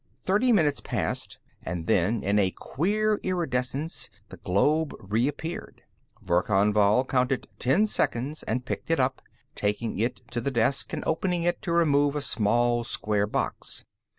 [0.23, 5.83] Thirty minutes passed, and then, in a queer iridescence, the globe reappeared.
[6.23, 9.21] Verkan Vall counted ten seconds and picked it up,
[9.53, 13.85] taking it to the desk and opening it to remove a small square box.